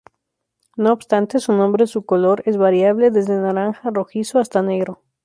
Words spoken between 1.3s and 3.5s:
su nombre su color es variable, desde